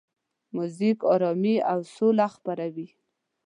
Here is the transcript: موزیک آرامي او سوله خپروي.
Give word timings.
موزیک 0.55 0.97
آرامي 1.13 1.55
او 1.71 1.79
سوله 1.93 2.27
خپروي. 2.35 2.87